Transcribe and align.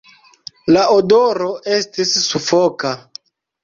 La 0.77 0.85
odoro 0.95 1.53
estis 1.79 2.19
sufoka. 2.27 2.99